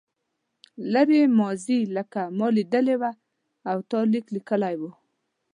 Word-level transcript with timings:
لرې 0.93 1.21
ماضي 1.39 1.79
لکه 1.95 2.21
ما 2.37 2.47
لیدلې 2.55 2.95
وه 3.01 3.11
او 3.69 3.77
تا 3.89 3.99
لیک 4.11 4.25
لیکلی 4.35 4.75
و. 4.79 4.81